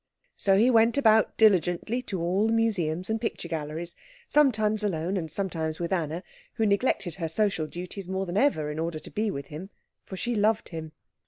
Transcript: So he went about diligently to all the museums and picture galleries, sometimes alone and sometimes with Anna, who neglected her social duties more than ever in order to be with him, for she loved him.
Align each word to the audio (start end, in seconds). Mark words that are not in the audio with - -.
So 0.35 0.57
he 0.57 0.71
went 0.71 0.97
about 0.97 1.37
diligently 1.37 2.01
to 2.09 2.19
all 2.23 2.47
the 2.47 2.53
museums 2.53 3.07
and 3.07 3.21
picture 3.21 3.47
galleries, 3.47 3.95
sometimes 4.27 4.83
alone 4.83 5.15
and 5.15 5.29
sometimes 5.29 5.79
with 5.79 5.93
Anna, 5.93 6.23
who 6.55 6.65
neglected 6.65 7.13
her 7.13 7.29
social 7.29 7.67
duties 7.67 8.07
more 8.07 8.25
than 8.25 8.35
ever 8.35 8.71
in 8.71 8.79
order 8.79 8.97
to 8.97 9.11
be 9.11 9.29
with 9.29 9.45
him, 9.53 9.69
for 10.03 10.17
she 10.17 10.33
loved 10.33 10.69
him. 10.69 10.93